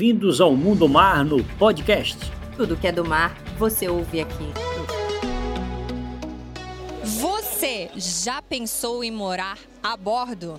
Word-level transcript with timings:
Bem-vindos 0.00 0.40
ao 0.40 0.56
Mundo 0.56 0.88
Mar 0.88 1.22
no 1.26 1.44
podcast. 1.58 2.16
Tudo 2.56 2.74
que 2.74 2.86
é 2.86 2.92
do 2.92 3.04
mar, 3.04 3.36
você 3.58 3.86
ouve 3.86 4.22
aqui. 4.22 4.46
Você 7.04 7.90
já 7.96 8.40
pensou 8.40 9.04
em 9.04 9.10
morar 9.10 9.58
a 9.82 9.98
bordo? 9.98 10.58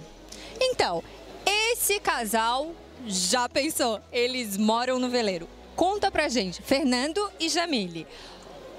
Então, 0.59 1.03
esse 1.43 1.99
casal 1.99 2.71
já 3.07 3.49
pensou. 3.49 3.99
Eles 4.13 4.57
moram 4.57 4.99
no 4.99 5.09
veleiro. 5.09 5.47
Conta 5.75 6.11
pra 6.11 6.29
gente, 6.29 6.61
Fernando 6.61 7.27
e 7.39 7.49
Jamile. 7.49 8.05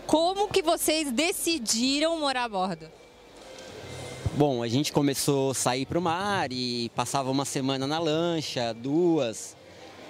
Como 0.06 0.46
que 0.46 0.62
vocês 0.62 1.10
decidiram 1.10 2.20
morar 2.20 2.44
a 2.44 2.48
bordo? 2.48 2.86
Bom, 4.34 4.62
a 4.62 4.68
gente 4.68 4.92
começou 4.92 5.50
a 5.50 5.54
sair 5.54 5.86
para 5.86 5.98
o 5.98 6.02
mar 6.02 6.52
e 6.52 6.88
passava 6.94 7.32
uma 7.32 7.44
semana 7.44 7.84
na 7.84 7.98
lancha, 7.98 8.72
duas. 8.72 9.60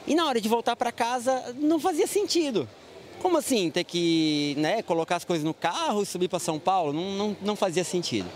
E 0.06 0.15
na 0.15 0.27
hora 0.27 0.41
de 0.41 0.48
voltar 0.48 0.77
para 0.77 0.91
casa 0.91 1.55
não 1.59 1.79
fazia 1.79 2.06
sentido. 2.06 2.69
Como 3.20 3.38
assim 3.38 3.70
ter 3.70 3.84
que 3.84 4.55
né, 4.59 4.83
colocar 4.83 5.16
as 5.16 5.24
coisas 5.24 5.45
no 5.45 5.55
carro 5.55 6.02
e 6.02 6.06
subir 6.06 6.29
para 6.29 6.41
São 6.41 6.59
Paulo? 6.59 6.93
Não, 6.93 7.12
não, 7.12 7.37
não 7.41 7.56
fazia 7.56 7.84
sentido. 7.84 8.29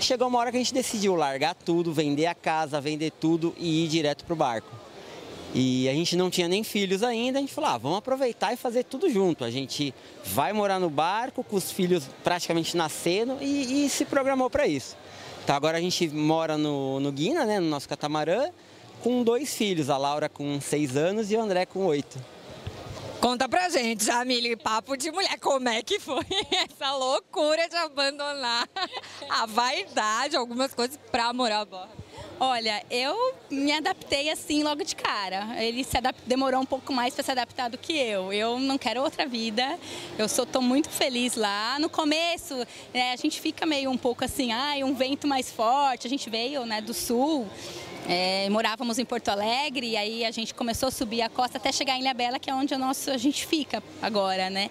Chegou 0.00 0.28
uma 0.28 0.38
hora 0.38 0.50
que 0.50 0.56
a 0.56 0.60
gente 0.60 0.74
decidiu 0.74 1.14
largar 1.16 1.54
tudo, 1.54 1.92
vender 1.92 2.26
a 2.26 2.34
casa, 2.34 2.80
vender 2.80 3.10
tudo 3.10 3.54
e 3.56 3.84
ir 3.84 3.88
direto 3.88 4.24
para 4.24 4.34
o 4.34 4.36
barco. 4.36 4.70
E 5.54 5.88
a 5.88 5.94
gente 5.94 6.14
não 6.14 6.28
tinha 6.28 6.46
nem 6.46 6.62
filhos 6.62 7.02
ainda, 7.02 7.38
a 7.38 7.40
gente 7.40 7.54
falou, 7.54 7.70
ah, 7.70 7.78
vamos 7.78 7.98
aproveitar 7.98 8.52
e 8.52 8.56
fazer 8.56 8.84
tudo 8.84 9.08
junto. 9.10 9.44
A 9.44 9.50
gente 9.50 9.94
vai 10.24 10.52
morar 10.52 10.78
no 10.78 10.90
barco 10.90 11.42
com 11.42 11.56
os 11.56 11.72
filhos 11.72 12.04
praticamente 12.22 12.76
nascendo 12.76 13.38
e, 13.40 13.86
e 13.86 13.88
se 13.88 14.04
programou 14.04 14.50
para 14.50 14.66
isso. 14.66 14.94
Então 15.42 15.56
agora 15.56 15.78
a 15.78 15.80
gente 15.80 16.06
mora 16.08 16.58
no, 16.58 17.00
no 17.00 17.10
Guina, 17.10 17.46
né, 17.46 17.58
no 17.58 17.68
nosso 17.68 17.88
catamarã, 17.88 18.50
com 19.02 19.22
dois 19.22 19.54
filhos, 19.54 19.90
a 19.90 19.96
Laura 19.96 20.28
com 20.28 20.60
seis 20.60 20.96
anos 20.96 21.30
e 21.30 21.36
o 21.36 21.40
André 21.40 21.66
com 21.66 21.86
oito. 21.86 22.18
Conta 23.20 23.48
pra 23.48 23.68
gente, 23.68 24.04
Jamile, 24.04 24.54
papo 24.54 24.96
de 24.96 25.10
mulher, 25.10 25.38
como 25.40 25.68
é 25.68 25.82
que 25.82 25.98
foi 25.98 26.24
essa 26.70 26.94
loucura 26.94 27.68
de 27.68 27.74
abandonar 27.76 28.68
a 29.28 29.44
vaidade, 29.44 30.36
algumas 30.36 30.72
coisas 30.72 30.96
pra 31.10 31.32
morar 31.32 31.60
a 31.60 31.64
bordo? 31.64 32.08
Olha, 32.40 32.84
eu 32.88 33.34
me 33.50 33.72
adaptei 33.72 34.30
assim 34.30 34.62
logo 34.62 34.84
de 34.84 34.94
cara. 34.94 35.60
Ele 35.60 35.82
se 35.82 35.96
demorou 36.24 36.60
um 36.60 36.64
pouco 36.64 36.92
mais 36.92 37.12
para 37.12 37.24
se 37.24 37.32
adaptar 37.32 37.68
do 37.68 37.76
que 37.76 37.92
eu. 37.92 38.32
Eu 38.32 38.60
não 38.60 38.78
quero 38.78 39.02
outra 39.02 39.26
vida. 39.26 39.76
Eu 40.16 40.26
estou 40.26 40.62
muito 40.62 40.88
feliz 40.88 41.34
lá. 41.34 41.80
No 41.80 41.90
começo, 41.90 42.54
é, 42.94 43.10
a 43.10 43.16
gente 43.16 43.40
fica 43.40 43.66
meio 43.66 43.90
um 43.90 43.96
pouco 43.96 44.24
assim, 44.24 44.52
ai, 44.52 44.84
um 44.84 44.94
vento 44.94 45.26
mais 45.26 45.50
forte. 45.50 46.06
A 46.06 46.10
gente 46.10 46.30
veio, 46.30 46.64
né, 46.64 46.80
do 46.80 46.94
sul. 46.94 47.44
É, 48.10 48.48
morávamos 48.48 48.98
em 48.98 49.04
Porto 49.04 49.28
Alegre 49.28 49.90
e 49.90 49.94
aí 49.94 50.24
a 50.24 50.30
gente 50.30 50.54
começou 50.54 50.86
a 50.86 50.90
subir 50.90 51.20
a 51.20 51.28
costa 51.28 51.58
até 51.58 51.70
chegar 51.70 51.94
em 51.94 52.00
Ilhabela, 52.00 52.38
que 52.38 52.48
é 52.48 52.54
onde 52.54 52.72
a, 52.72 52.78
nossa, 52.78 53.12
a 53.12 53.18
gente 53.18 53.46
fica 53.46 53.82
agora, 54.00 54.48
né? 54.48 54.70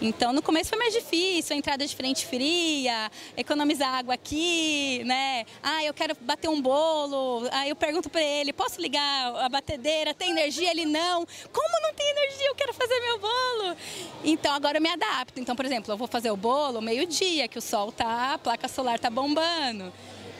Então 0.00 0.32
no 0.32 0.40
começo 0.40 0.70
foi 0.70 0.78
mais 0.78 0.94
difícil, 0.94 1.54
a 1.54 1.58
entrada 1.58 1.86
de 1.86 1.94
frente 1.94 2.24
fria, 2.24 3.10
economizar 3.36 3.94
água 3.94 4.14
aqui, 4.14 5.02
né? 5.04 5.44
Ah, 5.62 5.84
eu 5.84 5.92
quero 5.92 6.16
bater 6.22 6.48
um 6.48 6.62
bolo. 6.62 7.46
Aí 7.52 7.68
eu 7.68 7.76
pergunto 7.76 8.08
para 8.08 8.22
ele, 8.22 8.54
posso 8.54 8.80
ligar 8.80 9.36
a 9.36 9.50
batedeira? 9.50 10.14
Tem 10.14 10.30
energia? 10.30 10.70
Ele 10.70 10.86
não. 10.86 11.26
Como 11.52 11.82
não 11.82 11.92
tem 11.92 12.08
energia? 12.08 12.46
Eu 12.46 12.54
quero 12.54 12.72
fazer 12.72 12.98
meu 13.00 13.18
bolo. 13.18 13.76
Então 14.24 14.54
agora 14.54 14.78
eu 14.78 14.82
me 14.82 14.88
adapto. 14.88 15.38
Então, 15.38 15.54
por 15.54 15.66
exemplo, 15.66 15.92
eu 15.92 15.98
vou 15.98 16.08
fazer 16.08 16.30
o 16.30 16.36
bolo 16.38 16.80
meio-dia, 16.80 17.48
que 17.48 17.58
o 17.58 17.62
sol 17.62 17.92
tá, 17.92 18.32
a 18.32 18.38
placa 18.38 18.66
solar 18.66 18.98
tá 18.98 19.10
bombando. 19.10 19.92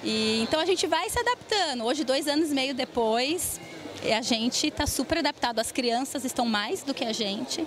E, 0.03 0.41
então 0.43 0.61
a 0.61 0.65
gente 0.65 0.87
vai 0.87 1.09
se 1.11 1.19
adaptando. 1.19 1.85
Hoje, 1.85 2.05
dois 2.05 2.27
anos 2.29 2.51
e 2.51 2.55
meio 2.55 2.75
depois, 2.75 3.61
a 4.03 4.23
gente 4.23 4.69
está 4.69 4.87
super 4.87 5.19
adaptado. 5.19 5.59
As 5.59 5.73
crianças 5.73 6.25
estão 6.25 6.47
mais 6.47 6.83
do 6.83 6.95
que 6.95 7.05
a 7.05 7.13
gente. 7.13 7.67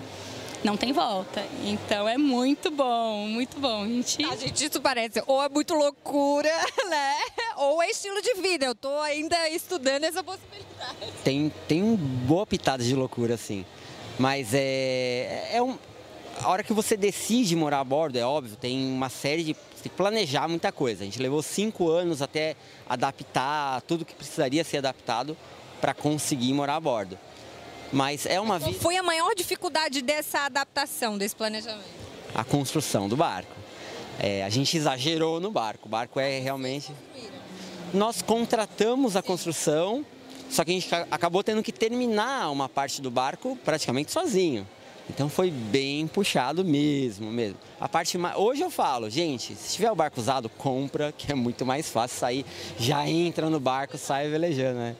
Não 0.63 0.77
tem 0.77 0.93
volta. 0.93 1.43
Então 1.65 2.07
é 2.07 2.17
muito 2.17 2.69
bom, 2.69 3.25
muito 3.25 3.59
bom. 3.59 3.83
A 3.83 3.87
gente... 3.87 4.23
a 4.25 4.35
gente, 4.35 4.65
isso 4.65 4.79
parece 4.79 5.23
ou 5.25 5.41
é 5.41 5.49
muito 5.49 5.73
loucura, 5.73 6.49
né? 6.87 7.15
Ou 7.57 7.81
é 7.81 7.89
estilo 7.89 8.21
de 8.21 8.35
vida. 8.35 8.65
Eu 8.65 8.73
estou 8.73 9.01
ainda 9.01 9.49
estudando 9.49 10.03
essa 10.03 10.23
possibilidade. 10.23 11.13
Tem, 11.23 11.51
tem 11.67 11.95
boa 11.95 12.45
pitada 12.45 12.83
de 12.83 12.93
loucura, 12.95 13.33
assim. 13.33 13.65
Mas 14.19 14.53
é, 14.53 15.49
é 15.51 15.61
um, 15.63 15.77
a 16.39 16.49
hora 16.49 16.63
que 16.63 16.73
você 16.73 16.95
decide 16.95 17.55
morar 17.55 17.79
a 17.79 17.83
bordo, 17.83 18.17
é 18.17 18.25
óbvio, 18.25 18.55
tem 18.55 18.77
uma 18.77 19.09
série 19.09 19.43
de. 19.43 19.55
Você 19.81 19.89
tem 19.89 19.91
que 19.91 19.97
planejar 19.97 20.47
muita 20.47 20.71
coisa. 20.71 21.01
A 21.01 21.05
gente 21.05 21.19
levou 21.19 21.41
cinco 21.41 21.89
anos 21.89 22.21
até 22.21 22.55
adaptar 22.87 23.81
tudo 23.81 24.05
que 24.05 24.13
precisaria 24.13 24.63
ser 24.63 24.77
adaptado 24.77 25.35
para 25.79 25.91
conseguir 25.91 26.53
morar 26.53 26.75
a 26.75 26.79
bordo. 26.79 27.17
Mas 27.91 28.27
é 28.27 28.39
uma 28.39 28.59
vida. 28.59 28.79
Foi 28.79 28.95
a 28.95 29.01
maior 29.01 29.33
dificuldade 29.33 30.03
dessa 30.03 30.41
adaptação, 30.41 31.17
desse 31.17 31.35
planejamento? 31.35 31.83
A 32.35 32.43
construção 32.43 33.09
do 33.09 33.17
barco. 33.17 33.55
É, 34.19 34.43
a 34.43 34.49
gente 34.49 34.77
exagerou 34.77 35.39
no 35.39 35.49
barco. 35.49 35.87
O 35.87 35.89
barco 35.89 36.19
é 36.19 36.37
realmente. 36.39 36.93
Nós 37.91 38.21
contratamos 38.21 39.15
a 39.15 39.23
construção, 39.23 40.05
só 40.47 40.63
que 40.63 40.69
a 40.69 40.73
gente 40.75 40.93
acabou 41.09 41.43
tendo 41.43 41.63
que 41.63 41.71
terminar 41.71 42.51
uma 42.51 42.69
parte 42.69 43.01
do 43.01 43.09
barco 43.09 43.57
praticamente 43.65 44.11
sozinho. 44.11 44.67
Então 45.13 45.27
foi 45.27 45.51
bem 45.51 46.07
puxado 46.07 46.63
mesmo, 46.63 47.29
mesmo. 47.29 47.57
A 47.79 47.89
parte 47.89 48.17
mais... 48.17 48.37
hoje 48.37 48.61
eu 48.61 48.71
falo, 48.71 49.09
gente, 49.09 49.53
se 49.55 49.75
tiver 49.75 49.91
o 49.91 49.95
barco 49.95 50.17
usado, 50.19 50.47
compra, 50.47 51.11
que 51.11 51.29
é 51.29 51.35
muito 51.35 51.65
mais 51.65 51.89
fácil 51.89 52.17
sair, 52.17 52.45
já 52.79 53.05
entra 53.07 53.49
no 53.49 53.59
barco, 53.59 53.97
sai 53.97 54.29
velejando, 54.29 54.79
né? 54.79 54.95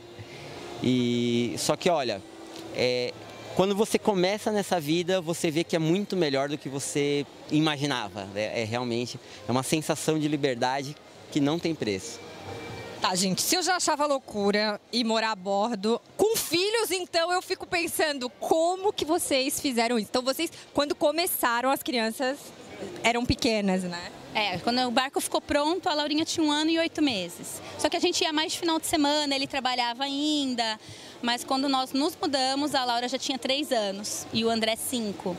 E 0.84 1.56
só 1.58 1.78
que 1.78 1.90
olha, 1.90 2.22
é... 2.76 3.14
quando 3.56 3.74
você 3.74 3.98
começa 3.98 4.52
nessa 4.52 4.82
vida, 4.82 5.22
você 5.22 5.50
vê 5.50 5.64
que 5.64 5.78
é 5.78 5.80
muito 5.80 6.18
melhor 6.18 6.50
do 6.50 6.58
que 6.58 6.68
você 6.68 7.26
imaginava. 7.50 8.28
É, 8.36 8.64
é 8.64 8.64
realmente 8.66 9.18
é 9.48 9.52
uma 9.52 9.64
sensação 9.64 10.20
de 10.20 10.28
liberdade 10.28 10.94
que 11.32 11.40
não 11.40 11.58
tem 11.58 11.74
preço. 11.74 12.20
Tá, 13.02 13.16
gente, 13.16 13.42
se 13.42 13.56
eu 13.56 13.64
já 13.64 13.78
achava 13.78 14.06
loucura 14.06 14.80
ir 14.94 15.04
morar 15.04 15.32
a 15.32 15.36
bordo 15.36 16.00
com 16.16 16.38
filhos, 16.38 16.92
então 16.92 17.32
eu 17.32 17.42
fico 17.42 17.66
pensando 17.66 18.30
como 18.30 18.94
que 18.94 19.04
vocês 19.04 19.60
fizeram 19.60 19.98
isso. 19.98 20.08
Então 20.12 20.22
vocês, 20.22 20.52
quando 20.72 20.94
começaram, 20.94 21.72
as 21.72 21.82
crianças 21.82 22.38
eram 23.04 23.26
pequenas, 23.26 23.82
né? 23.84 24.12
É, 24.36 24.60
quando 24.60 24.80
o 24.82 24.92
barco 24.92 25.20
ficou 25.20 25.42
pronto, 25.42 25.90
a 25.90 25.96
Laurinha 25.96 26.24
tinha 26.24 26.46
um 26.46 26.52
ano 26.52 26.70
e 26.70 26.78
oito 26.78 27.02
meses. 27.02 27.60
Só 27.80 27.90
que 27.90 27.98
a 27.98 28.00
gente 28.00 28.24
ia 28.24 28.32
mais 28.32 28.54
de 28.54 28.60
final 28.60 28.80
de 28.80 28.86
semana, 28.86 29.36
ele 29.36 29.48
trabalhava 29.48 30.04
ainda. 30.04 30.80
Mas 31.24 31.44
quando 31.44 31.68
nós 31.68 31.92
nos 31.94 32.16
mudamos, 32.16 32.76
a 32.76 32.86
Laura 32.86 33.10
já 33.10 33.18
tinha 33.18 33.38
três 33.40 33.72
anos 33.72 34.28
e 34.32 34.46
o 34.46 34.50
André 34.50 34.76
cinco. 34.76 35.36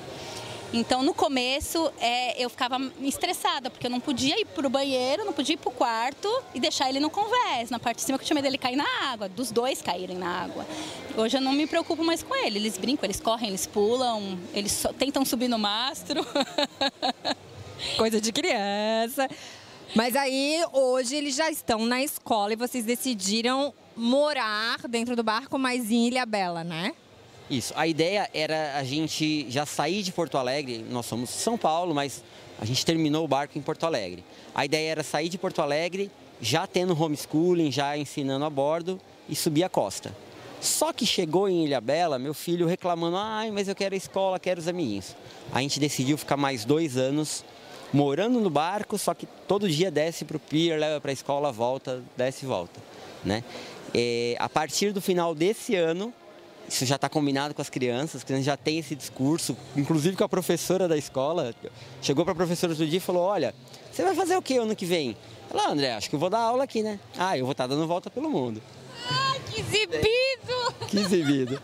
Então, 0.73 1.03
no 1.03 1.13
começo, 1.13 1.93
é, 2.01 2.43
eu 2.43 2.49
ficava 2.49 2.81
estressada, 3.03 3.69
porque 3.69 3.87
eu 3.87 3.91
não 3.91 4.01
podia 4.01 4.41
ir 4.41 4.47
pro 4.47 4.71
banheiro, 4.71 5.23
não 5.23 5.33
podia 5.33 5.55
ir 5.55 5.59
pro 5.59 5.71
quarto 5.71 6.29
e 6.55 6.61
deixar 6.61 6.89
ele 6.89 6.99
no 6.99 7.11
convés, 7.11 7.69
na 7.69 7.79
parte 7.79 7.99
de 7.99 8.05
cima, 8.05 8.17
que 8.17 8.25
eu 8.25 8.27
tinha 8.27 8.35
medo 8.35 8.45
dele 8.45 8.57
cair 8.57 8.77
na 8.77 8.87
água, 9.11 9.29
dos 9.29 9.51
dois 9.51 9.83
caírem 9.83 10.17
na 10.17 10.45
água. 10.45 10.67
Hoje 11.15 11.37
eu 11.37 11.43
não 11.43 11.53
me 11.53 11.67
preocupo 11.67 12.03
mais 12.03 12.23
com 12.23 12.35
ele. 12.35 12.59
Eles 12.59 12.79
brincam, 12.79 13.05
eles 13.05 13.21
correm, 13.21 13.51
eles 13.51 13.67
pulam, 13.67 14.39
eles 14.55 14.83
tentam 14.99 15.27
subir 15.27 15.49
no 15.49 15.59
mastro. 15.59 16.27
Coisa 17.99 18.19
de 18.19 18.33
criança. 18.33 19.29
Mas 19.95 20.17
aí, 20.17 20.65
hoje, 20.73 21.17
eles 21.17 21.35
já 21.35 21.51
estão 21.51 21.85
na 21.85 22.03
escola 22.03 22.55
e 22.55 22.57
vocês 22.57 22.87
decidiram 22.87 23.75
morar 23.95 24.79
dentro 24.89 25.15
do 25.15 25.23
barco, 25.23 25.59
mas 25.59 25.91
em 25.91 26.07
Ilha 26.07 26.25
Bela, 26.25 26.65
né? 26.65 26.95
Isso. 27.53 27.75
A 27.77 27.87
ideia 27.87 28.31
era 28.33 28.79
a 28.79 28.83
gente 28.83 29.45
já 29.51 29.67
sair 29.67 30.03
de 30.03 30.11
Porto 30.11 30.39
Alegre. 30.39 30.83
Nós 30.89 31.05
somos 31.05 31.29
São 31.29 31.59
Paulo, 31.59 31.95
mas 31.95 32.25
a 32.59 32.65
gente 32.65 32.83
terminou 32.87 33.27
o 33.27 33.29
barco 33.29 33.59
em 33.59 33.61
Porto 33.61 33.85
Alegre. 33.85 34.25
A 34.55 34.65
ideia 34.65 34.93
era 34.93 35.03
sair 35.03 35.29
de 35.29 35.37
Porto 35.37 35.61
Alegre, 35.61 36.11
já 36.41 36.67
tendo 36.67 36.99
homeschooling, 36.99 37.71
já 37.71 37.95
ensinando 37.95 38.47
a 38.47 38.49
bordo 38.49 38.99
e 39.29 39.37
subir 39.37 39.65
a 39.65 39.69
costa. 39.69 40.17
Só 40.63 40.95
que 40.95 41.05
chegou 41.05 41.47
em 41.47 41.67
Ilha 41.67 41.79
Bela, 41.79 42.19
meu 42.19 42.33
filho 42.33 42.67
reclamando: 42.67 43.19
ai, 43.19 43.51
mas 43.51 43.69
eu 43.69 43.75
quero 43.75 43.95
a 43.95 43.99
escola, 43.99 44.41
quero 44.41 44.59
os 44.59 44.67
amiguinhos. 44.67 45.15
A 45.53 45.61
gente 45.61 45.79
decidiu 45.79 46.17
ficar 46.17 46.39
mais 46.39 46.65
dois 46.65 46.97
anos 46.97 47.45
morando 47.93 48.41
no 48.41 48.49
barco, 48.49 48.97
só 48.97 49.13
que 49.13 49.27
todo 49.47 49.69
dia 49.69 49.91
desce 49.91 50.25
para 50.25 50.39
o 50.39 50.41
pier, 50.41 50.81
leva 50.81 50.99
para 51.03 51.11
a 51.11 51.13
escola, 51.13 51.53
volta, 51.53 52.03
desce 52.17 52.47
e 52.47 52.49
volta. 52.49 52.81
Né? 53.23 53.45
É, 53.93 54.37
a 54.39 54.49
partir 54.49 54.91
do 54.91 55.03
final 55.03 55.35
desse 55.35 55.77
ano, 55.77 56.15
isso 56.69 56.87
já 56.87 56.97
está 56.97 57.09
combinado 57.09 57.55
com 57.55 57.61
as 57.61 57.69
crianças, 57.69 58.17
as 58.17 58.25
crianças 58.25 58.47
já 58.47 58.57
têm 58.57 58.79
esse 58.79 58.95
discurso, 58.95 59.57
inclusive 59.77 60.17
com 60.17 60.25
a 60.25 60.29
professora 60.29 60.89
da 60.89 60.97
escola. 60.97 61.55
Chegou 62.01 62.25
para 62.25 62.33
a 62.33 62.37
professora 62.37 62.73
outro 62.73 62.87
dia 62.87 62.97
e 62.97 63.01
falou: 63.01 63.23
Olha, 63.23 63.55
você 63.91 64.03
vai 64.03 64.15
fazer 64.15 64.37
o 64.37 64.43
que 64.43 64.57
ano 64.57 64.75
que 64.75 64.87
vem? 64.87 65.17
Ela, 65.51 65.71
André, 65.71 65.93
acho 65.93 66.09
que 66.09 66.17
eu 66.17 66.21
vou 66.21 66.31
dar 66.31 66.41
aula 66.41 66.65
aqui, 66.65 66.83
né? 66.83 66.99
Ah, 67.19 67.37
eu 67.37 67.45
vou 67.45 67.53
estar 67.53 67.69
tá 67.69 67.75
dando 67.75 67.87
volta 67.87 68.11
pelo 68.11 68.31
mundo. 68.31 68.63
Ah, 69.11 69.37
que 69.51 69.61
exibido! 69.61 70.75
que 70.89 70.99
exibido. 70.99 71.61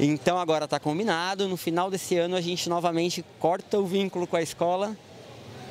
Então 0.00 0.38
agora 0.38 0.64
está 0.64 0.80
combinado, 0.80 1.46
no 1.46 1.56
final 1.56 1.90
desse 1.90 2.16
ano 2.16 2.34
a 2.34 2.40
gente 2.40 2.68
novamente 2.68 3.24
corta 3.38 3.78
o 3.78 3.86
vínculo 3.86 4.26
com 4.26 4.36
a 4.36 4.42
escola 4.42 4.96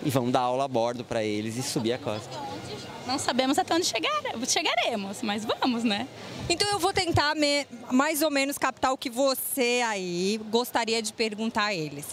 e 0.04 0.10
vamos 0.10 0.32
dar 0.32 0.42
aula 0.42 0.66
a 0.66 0.68
bordo 0.68 1.04
para 1.04 1.24
eles 1.24 1.58
e 1.58 1.64
subir 1.64 1.94
a 1.94 1.98
costa. 1.98 2.51
Não 3.12 3.20
sabemos 3.20 3.60
até 3.60 3.76
onde 3.76 3.86
chegar, 3.86 4.10
chegaremos, 4.48 5.22
mas 5.22 5.44
vamos, 5.44 5.84
né? 5.84 6.08
Então 6.48 6.66
eu 6.72 6.80
vou 6.80 6.94
tentar 6.94 7.36
me- 7.36 7.68
mais 7.92 8.22
ou 8.22 8.32
menos 8.32 8.58
captar 8.58 8.94
o 8.94 8.98
que 8.98 9.10
você 9.10 9.82
aí 9.86 10.40
gostaria 10.50 11.02
de 11.02 11.12
perguntar 11.12 11.66
a 11.66 11.74
eles. 11.74 12.06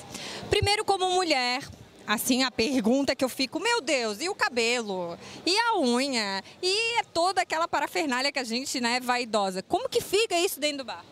Primeiro, 0.51 0.85
como 0.85 1.09
mulher, 1.13 1.63
assim, 2.05 2.43
a 2.43 2.51
pergunta 2.51 3.15
que 3.15 3.25
eu 3.25 3.29
fico, 3.29 3.61
meu 3.61 3.81
Deus, 3.81 4.21
e 4.21 4.29
o 4.29 4.35
cabelo? 4.35 5.17
E 5.47 5.57
a 5.57 5.79
unha? 5.79 6.43
E 6.61 7.01
toda 7.15 7.43
aquela 7.43 7.69
parafernália 7.69 8.33
que 8.33 8.41
a 8.41 8.45
gente, 8.45 8.81
né, 8.81 8.99
vaidosa. 8.99 9.63
Como 9.63 9.89
que 9.89 10.01
fica 10.01 10.37
isso 10.41 10.59
dentro 10.59 10.79
do 10.79 10.85
bar? 10.85 11.05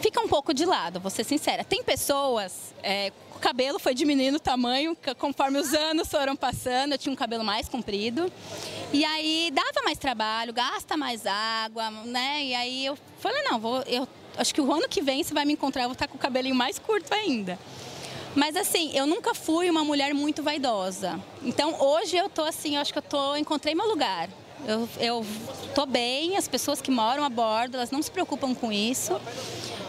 Fica 0.00 0.20
um 0.20 0.28
pouco 0.28 0.54
de 0.54 0.64
lado, 0.64 0.98
vou 0.98 1.10
ser 1.10 1.24
sincera. 1.24 1.62
Tem 1.62 1.82
pessoas, 1.82 2.74
é, 2.82 3.12
o 3.36 3.38
cabelo 3.38 3.78
foi 3.78 3.94
diminuindo 3.94 4.36
o 4.36 4.40
tamanho 4.40 4.96
conforme 5.18 5.58
os 5.58 5.74
anos 5.74 6.08
foram 6.08 6.34
passando. 6.34 6.92
Eu 6.92 6.98
tinha 6.98 7.12
um 7.12 7.16
cabelo 7.16 7.44
mais 7.44 7.68
comprido. 7.68 8.32
E 8.92 9.04
aí 9.04 9.50
dava 9.52 9.82
mais 9.84 9.98
trabalho, 9.98 10.52
gasta 10.52 10.96
mais 10.96 11.26
água, 11.26 11.90
né? 12.04 12.44
E 12.44 12.54
aí 12.54 12.86
eu 12.86 12.98
falei, 13.18 13.42
não, 13.42 13.58
vou, 13.58 13.82
eu 13.82 14.08
acho 14.36 14.54
que 14.54 14.60
o 14.60 14.72
ano 14.72 14.88
que 14.88 15.02
vem 15.02 15.22
você 15.22 15.34
vai 15.34 15.44
me 15.44 15.52
encontrar, 15.52 15.82
eu 15.82 15.88
vou 15.88 15.92
estar 15.92 16.08
com 16.08 16.16
o 16.16 16.20
cabelinho 16.20 16.54
mais 16.54 16.78
curto 16.78 17.12
ainda. 17.12 17.58
Mas 18.34 18.56
assim, 18.56 18.90
eu 18.94 19.06
nunca 19.06 19.34
fui 19.34 19.68
uma 19.68 19.84
mulher 19.84 20.14
muito 20.14 20.42
vaidosa. 20.42 21.20
Então 21.42 21.80
hoje 21.80 22.16
eu 22.16 22.28
tô 22.28 22.42
assim, 22.42 22.76
eu 22.76 22.80
acho 22.80 22.92
que 22.92 22.98
eu 22.98 23.02
tô, 23.02 23.36
encontrei 23.36 23.74
meu 23.74 23.86
lugar. 23.86 24.28
Eu, 24.66 24.88
eu 24.98 25.26
tô 25.74 25.86
bem, 25.86 26.36
as 26.36 26.46
pessoas 26.46 26.80
que 26.80 26.90
moram 26.90 27.24
a 27.24 27.30
bordo, 27.30 27.76
elas 27.76 27.90
não 27.90 28.02
se 28.02 28.10
preocupam 28.10 28.54
com 28.54 28.70
isso. 28.70 29.18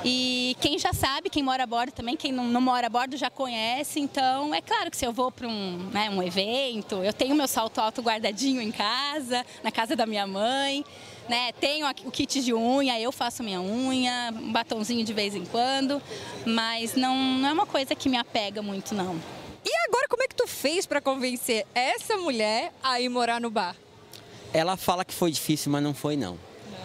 E 0.04 0.58
quem 0.60 0.80
já 0.80 0.94
sabe, 0.94 1.30
quem 1.30 1.44
mora 1.44 1.64
a 1.64 1.68
bordo 1.68 1.92
também, 1.92 2.18
quem 2.18 2.32
não, 2.32 2.46
não 2.46 2.60
mora 2.60 2.88
a 2.88 2.90
bordo 2.90 3.16
já 3.16 3.30
conhece. 3.30 4.00
Então, 4.00 4.54
é 4.54 4.62
claro 4.62 4.90
que 4.90 4.98
se 4.98 5.06
eu 5.06 5.14
vou 5.14 5.32
para 5.32 5.48
um, 5.48 5.78
né, 5.92 6.10
um 6.10 6.24
evento, 6.24 6.96
eu 7.04 7.14
tenho 7.14 7.36
meu 7.36 7.48
salto 7.48 7.80
alto 7.80 8.02
guardadinho 8.02 8.62
em 8.62 8.72
casa, 8.72 9.46
na 9.64 9.72
casa 9.72 9.96
da 9.96 10.08
minha 10.08 10.26
mãe. 10.26 10.84
Né? 11.30 11.52
Tenho 11.60 11.86
aqui 11.86 12.08
o 12.08 12.12
kit 12.12 12.44
de 12.44 12.54
unha, 12.54 13.00
eu 13.00 13.12
faço 13.12 13.44
minha 13.44 13.62
unha, 13.62 14.34
um 14.34 14.52
batonzinho 14.52 15.06
de 15.06 15.14
vez 15.14 15.36
em 15.36 15.46
quando. 15.46 16.02
Mas 16.46 16.96
não, 16.96 17.16
não 17.16 17.50
é 17.50 17.54
uma 17.54 17.68
coisa 17.68 17.94
que 17.94 18.10
me 18.10 18.18
apega 18.18 18.62
muito, 18.62 18.96
não. 18.96 19.16
E 19.64 19.88
agora, 19.88 20.08
como 20.10 20.24
é 20.24 20.28
que 20.28 20.36
tu 20.36 20.48
fez 20.48 20.88
para 20.88 21.00
convencer 21.00 21.68
essa 21.76 22.18
mulher 22.18 22.74
a 22.82 23.00
ir 23.00 23.08
morar 23.08 23.40
no 23.40 23.52
bar? 23.52 23.76
Ela 24.52 24.76
fala 24.76 25.06
que 25.06 25.14
foi 25.14 25.32
difícil, 25.32 25.72
mas 25.72 25.84
não 25.84 25.94
foi 25.94 26.18
não. 26.18 26.38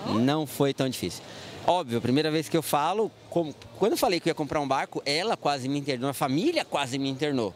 Não, 0.06 0.46
foi 0.46 0.74
tão 0.74 0.88
difícil. 0.88 1.24
Óbvio, 1.66 1.98
a 1.98 2.00
primeira 2.00 2.30
vez 2.30 2.48
que 2.48 2.56
eu 2.56 2.62
falo, 2.62 3.10
como- 3.28 3.54
quando 3.78 3.92
eu 3.92 3.98
falei 3.98 4.20
que 4.20 4.28
eu 4.28 4.30
ia 4.30 4.34
comprar 4.34 4.60
um 4.60 4.68
barco, 4.68 5.02
ela 5.04 5.36
quase 5.36 5.68
me 5.68 5.78
internou, 5.78 6.08
a 6.08 6.14
família 6.14 6.64
quase 6.64 6.96
me 6.98 7.08
internou. 7.08 7.52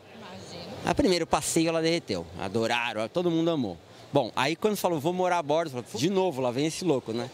A 0.85 0.95
primeiro 0.95 1.27
passeio 1.27 1.69
ela 1.69 1.81
derreteu, 1.81 2.27
adoraram, 2.39 3.07
todo 3.09 3.31
mundo 3.31 3.51
amou. 3.51 3.77
Bom, 4.13 4.33
aí 4.35 4.57
quando 4.57 4.77
falou, 4.77 4.99
vou 4.99 5.13
morar 5.13 5.39
a 5.39 5.43
bordo, 5.43 5.71
falei, 5.71 5.85
de 5.95 6.11
novo, 6.11 6.41
lá 6.41 6.51
vem 6.51 6.67
esse 6.67 6.85
louco, 6.85 7.13
né? 7.13 7.31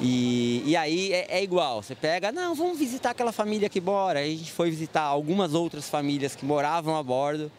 E, 0.00 0.62
e 0.64 0.76
aí 0.76 1.12
é, 1.12 1.26
é 1.38 1.42
igual, 1.42 1.82
você 1.82 1.94
pega, 1.94 2.30
não, 2.30 2.54
vamos 2.54 2.78
visitar 2.78 3.10
aquela 3.10 3.32
família 3.32 3.68
que 3.68 3.80
mora. 3.80 4.20
Aí 4.20 4.34
a 4.34 4.38
gente 4.38 4.52
foi 4.52 4.70
visitar 4.70 5.02
algumas 5.02 5.54
outras 5.54 5.88
famílias 5.88 6.36
que 6.36 6.44
moravam 6.44 6.96
a 6.96 7.02
bordo, 7.02 7.50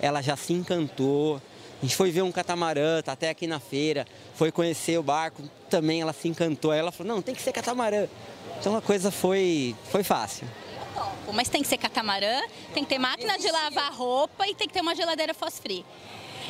ela 0.00 0.22
já 0.22 0.36
se 0.36 0.52
encantou. 0.54 1.40
A 1.78 1.84
gente 1.84 1.94
foi 1.94 2.10
ver 2.10 2.22
um 2.22 2.32
catamarã, 2.32 3.02
tá 3.02 3.12
até 3.12 3.28
aqui 3.28 3.46
na 3.46 3.60
feira, 3.60 4.06
foi 4.34 4.50
conhecer 4.50 4.98
o 4.98 5.02
barco, 5.02 5.42
também 5.68 6.00
ela 6.00 6.12
se 6.12 6.26
encantou. 6.26 6.70
Aí 6.70 6.78
ela 6.78 6.90
falou, 6.90 7.14
não, 7.14 7.22
tem 7.22 7.34
que 7.34 7.42
ser 7.42 7.52
catamarã. 7.52 8.06
Então 8.58 8.74
a 8.76 8.80
coisa 8.80 9.10
foi, 9.10 9.76
foi 9.90 10.02
fácil. 10.02 10.48
Mas 11.34 11.48
tem 11.48 11.60
que 11.60 11.68
ser 11.68 11.76
catamarã, 11.76 12.40
tem 12.72 12.82
que 12.82 12.88
ter 12.88 12.98
máquina 12.98 13.38
de 13.38 13.50
lavar 13.50 13.92
roupa 13.92 14.48
e 14.48 14.54
tem 14.54 14.66
que 14.66 14.72
ter 14.72 14.80
uma 14.80 14.94
geladeira 14.94 15.34
fosfree. 15.34 15.84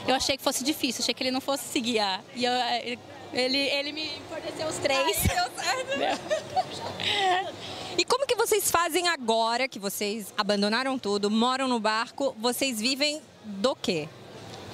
Eu 0.06 0.14
achei 0.14 0.37
que 0.37 0.43
fosse 0.43 0.62
difícil, 0.62 1.02
achei 1.02 1.12
que 1.12 1.23
ele 1.23 1.32
não 1.32 1.40
fosse 1.40 1.64
seguir 1.64 1.99
a. 1.99 2.20
E 2.34 2.44
eu, 2.44 2.52
eh, 2.52 2.96
ele, 3.32 3.58
ele 3.58 3.93
me 3.93 4.08
forneceu 4.28 4.69
os 4.69 4.76
três. 4.76 5.17
E 7.99 8.05
como 8.05 8.26
que 8.26 8.37
vocês 8.37 8.70
fazem 8.70 9.08
agora 9.08 9.67
que 9.67 9.78
vocês 9.78 10.32
abandonaram 10.37 10.99
tudo, 10.99 11.31
moram 11.31 11.67
no 11.67 11.81
barco, 11.81 12.37
vocês 12.38 12.78
vivem 12.78 13.23
do 13.43 13.75
quê? 13.75 14.06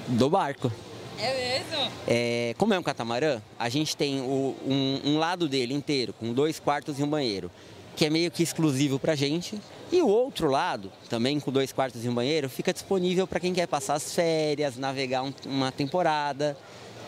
Do 0.08 0.28
barco. 0.28 0.70
É 1.18 1.58
mesmo? 1.60 1.92
É, 2.08 2.54
como 2.58 2.74
é 2.74 2.78
um 2.78 2.82
catamarã, 2.82 3.40
a 3.58 3.68
gente 3.68 3.96
tem 3.96 4.20
o- 4.20 4.56
um, 4.66 5.00
um 5.04 5.18
lado 5.18 5.48
dele 5.48 5.72
inteiro, 5.72 6.12
com 6.12 6.32
dois 6.32 6.58
quartos 6.58 6.98
e 6.98 7.02
um 7.02 7.06
banheiro, 7.08 7.50
que 7.94 8.04
é 8.04 8.10
meio 8.10 8.30
que 8.30 8.42
exclusivo 8.42 8.98
pra 8.98 9.14
gente. 9.14 9.60
E 9.92 10.00
o 10.02 10.08
outro 10.08 10.50
lado, 10.50 10.90
também 11.08 11.38
com 11.38 11.52
dois 11.52 11.70
quartos 11.72 12.04
e 12.04 12.08
um 12.08 12.14
banheiro, 12.14 12.48
fica 12.48 12.72
disponível 12.72 13.26
para 13.26 13.38
quem 13.38 13.52
quer 13.52 13.68
passar 13.68 13.94
as 13.94 14.12
férias, 14.14 14.76
navegar 14.76 15.22
um- 15.22 15.32
uma 15.46 15.70
temporada. 15.70 16.56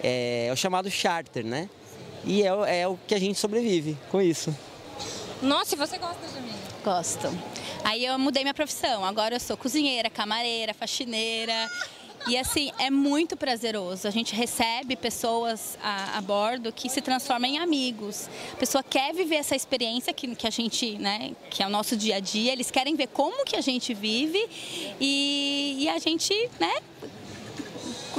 É, 0.03 0.47
é 0.49 0.53
o 0.53 0.57
chamado 0.57 0.91
charter, 0.91 1.45
né? 1.45 1.69
E 2.25 2.43
é, 2.43 2.55
o- 2.55 2.65
é 2.65 2.87
o 2.87 2.97
que 3.09 3.15
a 3.15 3.19
gente 3.19 3.39
sobrevive 3.39 3.97
com 4.11 4.21
isso. 4.21 4.55
Nossa, 5.43 5.75
e 5.75 5.79
você 5.79 5.99
gosta 5.99 6.27
de 6.29 6.41
mim? 6.41 6.53
Gosto. 6.85 7.29
Aí 7.83 8.05
eu 8.05 8.19
mudei 8.19 8.43
minha 8.45 8.55
profissão. 8.55 9.05
Agora 9.05 9.35
eu 9.35 9.41
sou 9.41 9.57
cozinheira, 9.57 10.09
camareira, 10.09 10.73
faxineira. 10.75 11.69
E 12.27 12.39
assim, 12.39 12.73
é 12.79 12.91
muito 12.91 13.37
prazeroso. 13.37 14.09
A 14.09 14.11
gente 14.11 14.35
recebe 14.35 14.97
pessoas 14.97 15.79
a, 15.83 16.19
a 16.19 16.21
bordo 16.23 16.73
que 16.73 16.89
se 16.89 17.01
transformam 17.01 17.51
em 17.51 17.59
amigos. 17.59 18.29
A 18.53 18.57
pessoa 18.57 18.83
quer 18.83 19.13
viver 19.15 19.37
essa 19.37 19.55
experiência 19.55 20.13
que, 20.13 20.35
que 20.35 20.47
a 20.47 20.51
gente, 20.51 20.97
né, 20.97 21.33
que 21.51 21.63
é 21.63 21.67
o 21.67 21.71
nosso 21.71 21.97
dia 21.97 22.17
a 22.17 22.21
dia. 22.21 22.53
Eles 22.53 22.71
querem 22.71 22.97
ver 22.97 23.09
como 23.09 23.45
que 23.45 23.57
a 23.57 23.61
gente 23.61 23.93
vive 23.93 24.49
e, 24.99 25.77
e 25.81 25.89
a 25.89 25.99
gente, 25.99 26.33
né, 26.59 26.75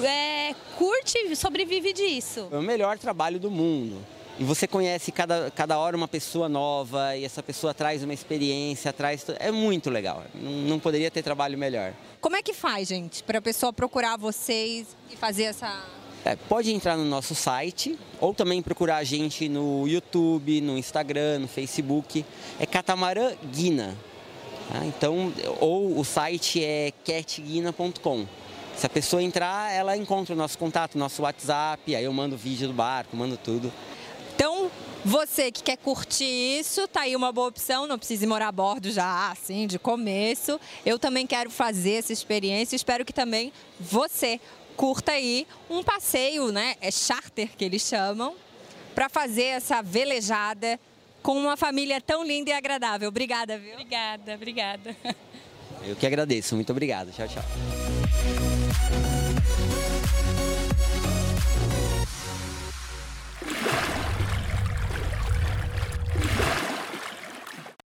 é, 0.04 0.54
curte 0.78 1.18
e 1.18 1.36
sobrevive 1.36 1.92
disso. 1.94 2.48
É 2.52 2.58
o 2.58 2.62
melhor 2.62 3.00
trabalho 3.00 3.40
do 3.40 3.50
mundo. 3.50 4.15
E 4.38 4.44
você 4.44 4.68
conhece 4.68 5.12
cada, 5.14 5.50
cada 5.50 5.78
hora 5.80 5.96
uma 5.96 6.10
pessoa 6.10 6.50
nova 6.50 7.16
e 7.16 7.24
essa 7.24 7.42
pessoa 7.42 7.74
traz 7.74 8.04
uma 8.04 8.14
experiência, 8.14 8.92
traz. 8.92 9.26
É 9.40 9.50
muito 9.50 9.90
legal. 9.90 10.24
Não, 10.34 10.52
não 10.52 10.80
poderia 10.80 11.10
ter 11.10 11.24
trabalho 11.24 11.58
melhor. 11.58 11.94
Como 12.20 12.36
é 12.36 12.42
que 12.42 12.54
faz, 12.54 12.90
gente, 12.90 13.24
para 13.24 13.40
a 13.40 13.42
pessoa 13.42 13.72
procurar 13.72 14.18
vocês 14.18 14.88
e 15.10 15.16
fazer 15.16 15.44
essa. 15.44 15.86
É, 16.26 16.36
pode 16.36 16.74
entrar 16.74 16.98
no 16.98 17.06
nosso 17.06 17.34
site 17.34 17.98
ou 18.20 18.34
também 18.34 18.62
procurar 18.62 18.98
a 18.98 19.04
gente 19.04 19.48
no 19.48 19.88
YouTube, 19.88 20.60
no 20.60 20.78
Instagram, 20.78 21.40
no 21.40 21.48
Facebook. 21.48 22.26
É 22.60 22.66
Catamarã 22.66 23.32
Guina. 23.54 23.96
tá? 24.68 24.86
Então, 24.86 25.32
ou 25.62 25.98
o 25.98 26.04
site 26.04 26.62
é 26.62 26.92
catguina.com. 27.06 28.26
Se 28.76 28.86
a 28.86 28.90
pessoa 28.90 29.24
entrar, 29.24 29.72
ela 29.72 29.96
encontra 29.96 30.34
o 30.36 30.38
nosso 30.38 30.58
contato, 30.58 30.98
nosso 30.98 31.22
WhatsApp, 31.22 31.96
aí 31.96 32.04
eu 32.04 32.12
mando 32.12 32.36
vídeo 32.36 32.68
do 32.68 32.74
barco, 32.74 33.16
mando 33.16 33.38
tudo. 33.38 33.72
Você 35.06 35.52
que 35.52 35.62
quer 35.62 35.78
curtir 35.78 36.26
isso, 36.26 36.88
tá 36.88 37.02
aí 37.02 37.16
uma 37.16 37.32
boa 37.32 37.50
opção, 37.50 37.86
não 37.86 37.96
precisa 37.96 38.26
ir 38.26 38.28
morar 38.28 38.48
a 38.48 38.52
bordo 38.52 38.90
já, 38.92 39.30
assim, 39.30 39.68
de 39.68 39.78
começo. 39.78 40.60
Eu 40.84 40.98
também 40.98 41.28
quero 41.28 41.52
fazer 41.52 42.00
essa 42.00 42.12
experiência, 42.12 42.76
espero 42.76 43.06
que 43.06 43.14
também 43.14 43.54
você 43.80 44.42
curta 44.76 45.12
aí 45.12 45.46
um 45.70 45.84
passeio, 45.84 46.52
né? 46.52 46.76
É 46.82 46.90
charter 46.90 47.56
que 47.56 47.64
eles 47.64 47.84
chamam, 47.84 48.36
para 48.96 49.08
fazer 49.08 49.44
essa 49.44 49.80
velejada 49.84 50.80
com 51.22 51.38
uma 51.38 51.56
família 51.56 52.02
tão 52.02 52.24
linda 52.26 52.50
e 52.50 52.54
agradável. 52.54 53.08
Obrigada, 53.10 53.60
viu? 53.60 53.74
Obrigada, 53.74 54.34
obrigada. 54.34 54.98
Eu 55.84 55.96
que 55.96 56.08
agradeço. 56.08 56.56
Muito 56.56 56.72
obrigado. 56.72 57.12
Tchau, 57.12 57.28
tchau. 57.28 58.55